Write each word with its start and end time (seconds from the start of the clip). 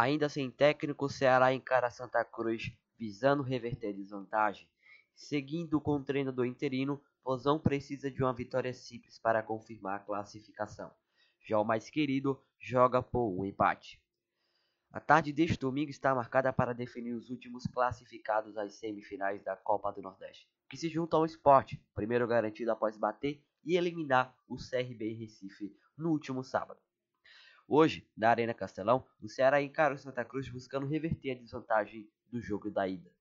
Ainda 0.00 0.28
sem 0.28 0.48
técnico, 0.48 1.06
o 1.06 1.10
Ceará 1.10 1.52
encara 1.52 1.90
Santa 1.90 2.24
Cruz 2.24 2.70
visando 2.96 3.42
reverter 3.42 3.92
desvantagem. 3.92 4.68
Seguindo 5.12 5.80
com 5.80 5.96
o 5.96 6.04
treino 6.04 6.32
do 6.32 6.44
interino, 6.44 7.02
Vozão 7.24 7.58
precisa 7.58 8.08
de 8.08 8.22
uma 8.22 8.32
vitória 8.32 8.72
simples 8.72 9.18
para 9.18 9.42
confirmar 9.42 9.96
a 9.96 10.04
classificação. 10.04 10.92
Já 11.44 11.58
o 11.58 11.64
mais 11.64 11.90
querido 11.90 12.40
joga 12.60 13.02
por 13.02 13.28
um 13.28 13.44
empate. 13.44 14.00
A 14.92 15.00
tarde 15.00 15.32
deste 15.32 15.58
domingo 15.58 15.90
está 15.90 16.14
marcada 16.14 16.52
para 16.52 16.72
definir 16.72 17.14
os 17.14 17.28
últimos 17.28 17.66
classificados 17.66 18.56
às 18.56 18.74
semifinais 18.74 19.42
da 19.42 19.56
Copa 19.56 19.90
do 19.90 20.00
Nordeste, 20.00 20.48
que 20.70 20.76
se 20.76 20.88
juntam 20.88 21.18
ao 21.18 21.26
esporte, 21.26 21.84
primeiro 21.92 22.28
garantido 22.28 22.70
após 22.70 22.96
bater 22.96 23.42
e 23.64 23.76
eliminar 23.76 24.32
o 24.46 24.58
CRB 24.58 25.14
Recife 25.14 25.76
no 25.96 26.10
último 26.12 26.44
sábado. 26.44 26.78
Hoje, 27.70 28.08
na 28.16 28.30
Arena 28.30 28.54
Castelão, 28.54 29.06
o 29.20 29.28
Ceará 29.28 29.60
encara 29.60 29.94
o 29.94 29.98
Santa 29.98 30.24
Cruz 30.24 30.48
buscando 30.48 30.86
reverter 30.86 31.32
a 31.32 31.34
desvantagem 31.34 32.10
do 32.26 32.40
jogo 32.40 32.70
da 32.70 32.88
ida. 32.88 33.12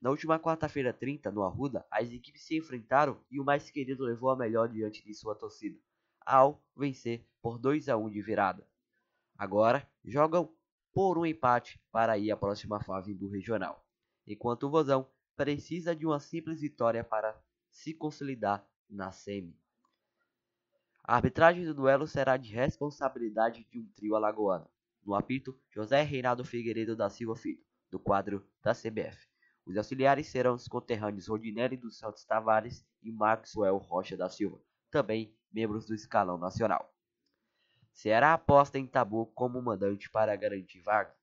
Na 0.00 0.10
última 0.10 0.38
quarta-feira 0.38 0.92
30, 0.92 1.32
no 1.32 1.42
Arruda, 1.42 1.84
as 1.90 2.08
equipes 2.12 2.46
se 2.46 2.56
enfrentaram 2.56 3.20
e 3.28 3.40
o 3.40 3.44
mais 3.44 3.68
querido 3.70 4.04
levou 4.04 4.30
a 4.30 4.36
melhor 4.36 4.68
diante 4.68 5.04
de 5.04 5.12
sua 5.12 5.34
torcida, 5.34 5.76
ao 6.24 6.62
vencer 6.76 7.26
por 7.42 7.58
2 7.58 7.88
a 7.88 7.96
1 7.96 8.10
de 8.10 8.22
virada. 8.22 8.64
Agora, 9.36 9.84
jogam 10.04 10.54
por 10.92 11.18
um 11.18 11.26
empate 11.26 11.80
para 11.90 12.16
ir 12.16 12.30
à 12.30 12.36
próxima 12.36 12.80
fase 12.80 13.12
do 13.12 13.28
regional, 13.28 13.84
enquanto 14.24 14.68
o 14.68 14.70
Vozão 14.70 15.10
precisa 15.34 15.96
de 15.96 16.06
uma 16.06 16.20
simples 16.20 16.60
vitória 16.60 17.02
para 17.02 17.36
se 17.72 17.92
consolidar 17.92 18.64
na 18.88 19.10
semi. 19.10 19.58
A 21.06 21.16
arbitragem 21.16 21.66
do 21.66 21.74
duelo 21.74 22.06
será 22.06 22.38
de 22.38 22.50
responsabilidade 22.50 23.66
de 23.70 23.78
um 23.78 23.86
trio 23.94 24.16
alagoano. 24.16 24.66
No 25.04 25.14
apito, 25.14 25.54
José 25.70 26.00
Reinaldo 26.00 26.46
Figueiredo 26.46 26.96
da 26.96 27.10
Silva 27.10 27.36
Filho, 27.36 27.62
do 27.90 27.98
quadro 27.98 28.42
da 28.62 28.72
CBF. 28.72 29.28
Os 29.66 29.76
auxiliares 29.76 30.28
serão 30.28 30.54
os 30.54 30.66
conterrâneos 30.66 31.26
Rodinelli 31.28 31.76
dos 31.76 31.98
Santos 31.98 32.24
Tavares 32.24 32.86
e 33.02 33.12
Maxwell 33.12 33.76
Rocha 33.76 34.16
da 34.16 34.30
Silva, 34.30 34.58
também 34.90 35.36
membros 35.52 35.84
do 35.84 35.94
escalão 35.94 36.38
nacional. 36.38 36.90
Ceará 37.92 38.32
aposta 38.32 38.78
em 38.78 38.86
Tabu 38.86 39.26
como 39.34 39.60
mandante 39.60 40.08
para 40.08 40.34
garantir 40.34 40.80
vaga. 40.80 41.14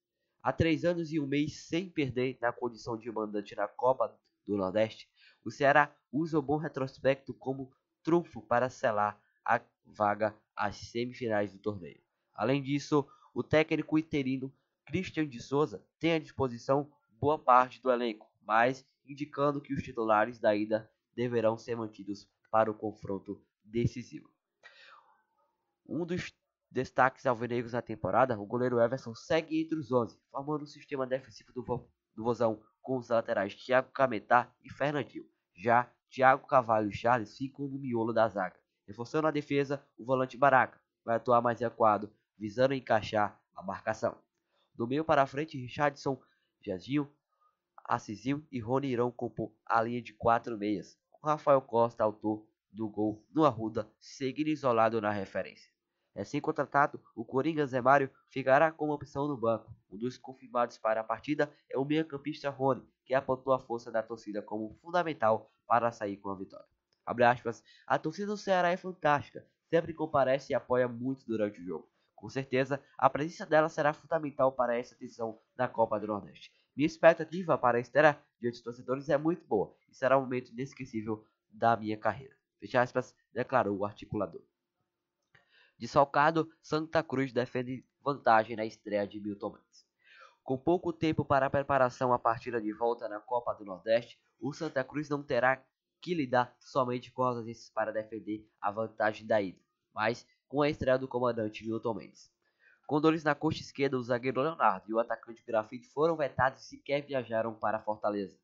Há 0.44 0.54
três 0.54 0.86
anos 0.86 1.12
e 1.12 1.20
um 1.20 1.26
mês 1.26 1.66
sem 1.66 1.90
perder 1.90 2.38
na 2.40 2.54
condição 2.54 2.96
de 2.96 3.12
mandante 3.12 3.56
na 3.56 3.68
Copa 3.68 4.16
do 4.46 4.56
Nordeste, 4.58 5.10
o 5.44 5.50
Ceará 5.50 5.92
usa 6.12 6.38
o 6.38 6.42
bom 6.42 6.58
retrospecto 6.58 7.34
como 7.34 7.72
trunfo 8.04 8.44
para 8.44 8.70
selar 8.70 9.20
a 9.46 9.62
vaga 9.86 10.36
às 10.56 10.76
semifinais 10.76 11.52
do 11.52 11.60
torneio. 11.60 12.02
Além 12.34 12.62
disso, 12.62 13.08
o 13.34 13.44
técnico 13.44 13.98
interino 13.98 14.54
Christian 14.86 15.28
de 15.28 15.42
Souza 15.42 15.86
tem 16.00 16.14
à 16.14 16.20
disposição 16.20 16.92
boa 17.20 17.38
parte 17.38 17.82
do 17.82 17.92
elenco, 17.92 18.30
mas 18.42 18.86
indicando 19.06 19.62
que 19.62 19.74
os 19.74 19.84
titulares 19.84 20.40
da 20.40 20.56
ida 20.56 20.90
deverão 21.16 21.58
ser 21.58 21.76
mantidos 21.76 22.28
para 22.50 22.72
o 22.72 22.74
confronto 22.74 23.44
decisivo. 23.64 24.30
Um 25.88 26.06
dos 26.06 26.34
destaques 26.70 27.26
alvinegros 27.26 27.74
na 27.74 27.82
temporada, 27.82 28.40
o 28.40 28.46
goleiro 28.46 28.80
Everson 28.80 29.14
segue 29.14 29.62
entre 29.62 29.78
os 29.78 29.92
11, 29.92 30.18
formando 30.30 30.64
o 30.64 30.68
sistema 30.68 31.06
defensivo 31.06 31.52
do, 31.54 31.64
vo 31.64 31.90
do 32.16 32.24
Vozão 32.24 32.62
com 32.82 32.98
os 32.98 33.10
laterais 33.10 33.56
Thiago 33.56 33.92
Cametá 33.92 34.54
e 34.64 34.72
Fernandinho. 34.72 35.26
Já 35.56 35.92
Thiago 36.10 36.48
Cavalho 36.48 36.90
e 36.90 36.94
Charles 36.94 37.38
ficam 37.38 37.68
no 37.68 37.80
miolo 37.80 38.14
da 38.14 38.28
zaga. 38.28 38.61
Reforçando 38.92 39.26
a 39.26 39.32
defesa, 39.32 39.82
o 39.98 40.04
volante 40.04 40.36
Baraca 40.36 40.78
vai 41.06 41.16
atuar 41.16 41.42
mais 41.42 41.62
recuado, 41.62 42.12
visando 42.38 42.74
encaixar 42.74 43.40
a 43.56 43.64
marcação. 43.64 44.18
Do 44.76 44.86
meio 44.86 45.06
para 45.06 45.26
frente, 45.26 45.58
Richardson, 45.58 46.22
Jazinho, 46.60 47.10
Assisinho 47.86 48.46
e 48.52 48.60
Rony 48.60 48.90
irão 48.90 49.10
compor 49.10 49.54
a 49.66 49.82
linha 49.82 50.02
de 50.02 50.12
quatro 50.12 50.58
meias, 50.58 51.00
com 51.10 51.26
Rafael 51.26 51.62
Costa, 51.62 52.04
autor 52.04 52.46
do 52.70 52.90
gol 52.90 53.26
no 53.34 53.46
Arruda, 53.46 53.90
seguindo 53.98 54.50
isolado 54.50 55.00
na 55.00 55.10
referência. 55.10 55.72
Assim 56.14 56.42
contratado, 56.42 57.02
o 57.16 57.24
Coringa 57.24 57.66
Zé 57.66 57.80
Mário 57.80 58.12
ficará 58.28 58.74
como 58.74 58.92
opção 58.92 59.26
no 59.26 59.38
banco. 59.38 59.74
Um 59.90 59.98
dos 59.98 60.18
confirmados 60.18 60.78
para 60.78 61.00
a 61.00 61.06
partida 61.06 61.50
é 61.70 61.78
o 61.78 61.86
meio-campista 61.86 62.50
Rony, 62.50 62.86
que 63.06 63.14
apontou 63.14 63.54
a 63.54 63.60
força 63.60 63.90
da 63.90 64.04
torcida 64.04 64.42
como 64.42 64.74
fundamental 64.82 65.50
para 65.66 65.94
sair 65.94 66.18
com 66.18 66.30
a 66.30 66.36
vitória. 66.36 66.81
Aspas, 67.06 67.64
a 67.86 67.98
torcida 67.98 68.28
do 68.28 68.38
Ceará 68.38 68.70
é 68.70 68.78
fantástica, 68.78 69.46
sempre 69.70 69.94
comparece 69.94 70.54
e 70.54 70.56
apoia 70.56 70.88
muito 70.88 71.26
durante 71.26 71.60
o 71.60 71.64
jogo. 71.64 71.90
Com 72.16 72.30
certeza, 72.30 72.80
a 72.98 73.10
presença 73.10 73.46
dela 73.46 73.68
será 73.68 73.94
fundamental 73.94 74.52
para 74.52 74.78
essa 74.78 74.96
decisão 74.96 75.40
na 75.58 75.68
Copa 75.68 76.00
do 76.00 76.08
Nordeste. 76.08 76.52
Minha 76.76 76.86
expectativa 76.86 77.58
para 77.58 77.78
a 77.78 77.82
estreia 77.82 78.22
diante 78.40 78.54
dos 78.54 78.62
torcedores 78.62 79.10
é 79.10 79.18
muito 79.18 79.46
boa 79.48 79.76
e 79.90 79.96
será 79.96 80.18
um 80.18 80.22
momento 80.22 80.52
inesquecível 80.52 81.26
da 81.50 81.76
minha 81.76 81.98
carreira. 81.98 82.36
Fecha 82.60 82.82
aspas, 82.82 83.16
declarou 83.34 83.76
o 83.78 83.86
articulador. 83.86 84.42
Desfalcado, 85.78 86.48
Santa 86.62 87.02
Cruz 87.02 87.34
defende 87.34 87.84
vantagem 88.04 88.56
na 88.56 88.66
estreia 88.66 89.08
de 89.08 89.20
Milton 89.20 89.54
Mendes. 89.54 89.88
Com 90.44 90.58
pouco 90.58 90.94
tempo 90.94 91.26
para 91.26 91.48
a 91.48 91.50
preparação 91.50 92.14
à 92.14 92.20
partida 92.20 92.62
de 92.62 92.72
volta 92.72 93.10
na 93.10 93.20
Copa 93.20 93.54
do 93.56 93.66
Nordeste, 93.66 94.20
o 94.40 94.54
Santa 94.54 94.84
Cruz 94.84 95.10
não 95.10 95.24
terá 95.24 95.64
que 96.02 96.14
lidar 96.14 96.56
somente 96.60 97.12
com 97.12 97.24
ausências 97.24 97.70
para 97.70 97.94
defender 97.94 98.50
a 98.60 98.72
vantagem 98.72 99.26
da 99.28 99.42
ida, 99.42 99.60
mas 99.94 100.26
com 100.48 100.62
a 100.62 100.70
estreia 100.70 100.98
do 100.98 101.08
comandante 101.08 101.64
Milton 101.64 101.94
Mendes. 101.94 102.32
Com 102.88 103.00
dores 103.00 103.24
na 103.24 103.36
coxa 103.36 103.62
esquerda, 103.62 103.98
o 103.98 104.04
zagueiro 104.04 104.42
Leonardo 104.42 104.90
e 104.90 104.94
o 104.94 105.00
atacante 105.00 105.44
Grafite 105.46 105.88
foram 105.88 106.18
vetados 106.18 106.64
e 106.64 106.68
sequer 106.68 107.02
viajaram 107.02 107.54
para 107.54 107.80
Fortaleza. 107.80 108.38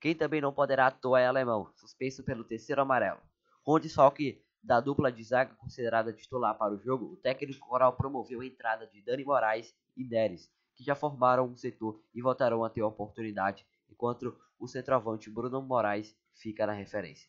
Quem 0.00 0.14
também 0.14 0.40
não 0.40 0.52
poderá 0.52 0.88
atuar 0.88 1.20
é 1.20 1.26
alemão, 1.26 1.72
suspenso 1.74 2.22
pelo 2.22 2.44
terceiro 2.44 2.82
amarelo. 2.82 3.20
Com 3.64 3.80
desfalque 3.80 4.44
da 4.62 4.80
dupla 4.80 5.10
de 5.10 5.24
zaga 5.24 5.54
considerada 5.54 6.12
titular 6.12 6.56
para 6.56 6.74
o 6.74 6.78
jogo, 6.78 7.12
o 7.12 7.16
técnico 7.16 7.66
coral 7.66 7.94
promoveu 7.94 8.40
a 8.40 8.46
entrada 8.46 8.86
de 8.86 9.00
Dani 9.00 9.24
Moraes 9.24 9.74
e 9.96 10.04
Neres, 10.04 10.50
que 10.74 10.84
já 10.84 10.94
formaram 10.94 11.46
um 11.46 11.56
setor 11.56 12.00
e 12.14 12.20
voltarão 12.20 12.64
a 12.64 12.70
ter 12.70 12.82
oportunidade, 12.82 13.66
enquanto 13.88 14.38
o 14.58 14.68
centroavante 14.68 15.30
Bruno 15.30 15.62
Moraes 15.62 16.14
fica 16.38 16.66
na 16.66 16.72
referência. 16.72 17.28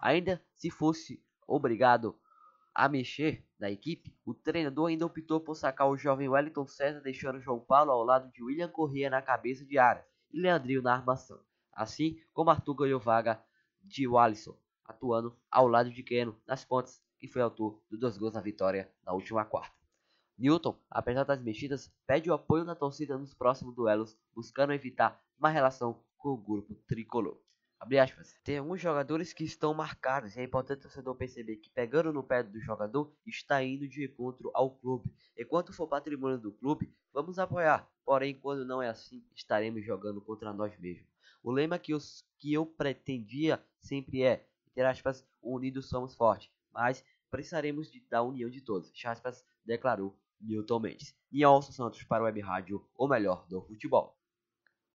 Ainda 0.00 0.42
se 0.56 0.70
fosse 0.70 1.22
obrigado 1.46 2.18
a 2.74 2.88
mexer 2.88 3.44
na 3.58 3.70
equipe, 3.70 4.16
o 4.24 4.32
treinador 4.32 4.86
ainda 4.86 5.04
optou 5.04 5.40
por 5.40 5.56
sacar 5.56 5.88
o 5.88 5.96
jovem 5.96 6.28
Wellington 6.28 6.66
César, 6.66 7.00
deixando 7.00 7.40
João 7.40 7.58
Paulo 7.58 7.90
ao 7.90 8.04
lado 8.04 8.30
de 8.30 8.42
William 8.42 8.68
Corrêa 8.68 9.10
na 9.10 9.20
cabeça 9.20 9.64
de 9.64 9.78
área 9.78 10.06
e 10.30 10.40
Leandrinho 10.40 10.80
na 10.80 10.94
armação. 10.94 11.40
Assim 11.72 12.20
como 12.32 12.50
Arthur 12.50 12.74
ganhou 12.74 13.00
vaga 13.00 13.42
de 13.82 14.06
Wallison, 14.06 14.56
atuando 14.84 15.36
ao 15.50 15.66
lado 15.66 15.90
de 15.90 16.02
Keno 16.04 16.40
nas 16.46 16.64
pontas, 16.64 17.02
que 17.18 17.26
foi 17.26 17.42
autor 17.42 17.82
dos 17.90 17.98
dois 17.98 18.16
gols 18.16 18.34
na 18.34 18.40
vitória 18.40 18.88
na 19.04 19.12
última 19.12 19.44
quarta. 19.44 19.76
Newton, 20.38 20.78
apesar 20.88 21.24
das 21.24 21.42
mexidas, 21.42 21.92
pede 22.06 22.30
o 22.30 22.34
apoio 22.34 22.64
da 22.64 22.76
torcida 22.76 23.18
nos 23.18 23.34
próximos 23.34 23.74
duelos, 23.74 24.16
buscando 24.32 24.72
evitar 24.72 25.20
uma 25.36 25.48
relação 25.48 26.00
com 26.16 26.28
o 26.28 26.36
grupo 26.36 26.76
tricolor. 26.86 27.40
Tem 28.42 28.58
alguns 28.58 28.80
jogadores 28.80 29.32
que 29.32 29.44
estão 29.44 29.72
marcados 29.72 30.36
e 30.36 30.40
é 30.40 30.42
importante 30.42 30.80
o 30.80 30.82
torcedor 30.82 31.14
perceber 31.14 31.56
que 31.56 31.70
pegando 31.70 32.12
no 32.12 32.24
pé 32.24 32.42
do 32.42 32.60
jogador 32.60 33.12
está 33.26 33.62
indo 33.62 33.88
de 33.88 34.04
encontro 34.04 34.50
ao 34.52 34.70
clube. 34.70 35.12
Enquanto 35.38 35.72
for 35.72 35.86
patrimônio 35.86 36.38
do 36.38 36.52
clube, 36.52 36.92
vamos 37.12 37.38
apoiar. 37.38 37.88
Porém, 38.04 38.34
quando 38.34 38.64
não 38.64 38.82
é 38.82 38.88
assim, 38.88 39.24
estaremos 39.34 39.84
jogando 39.84 40.20
contra 40.20 40.52
nós 40.52 40.76
mesmos. 40.78 41.06
O 41.42 41.52
lema 41.52 41.78
que, 41.78 41.94
os, 41.94 42.24
que 42.38 42.52
eu 42.52 42.66
pretendia 42.66 43.62
sempre 43.80 44.24
é, 44.24 44.44
entre 44.66 44.82
aspas, 44.82 45.24
unidos 45.40 45.88
somos 45.88 46.14
fortes, 46.14 46.50
mas 46.72 47.04
precisaremos 47.30 47.90
de, 47.90 48.00
da 48.10 48.22
união 48.22 48.50
de 48.50 48.60
todos, 48.60 48.92
aspas, 49.04 49.44
declarou 49.64 50.18
Milton 50.40 50.80
Mendes. 50.80 51.14
Alson 51.44 51.72
Santos 51.72 52.02
para 52.04 52.22
o 52.22 52.26
Web 52.26 52.40
Rádio, 52.40 52.84
o 52.96 53.06
melhor 53.06 53.46
do 53.48 53.62
futebol. 53.62 54.17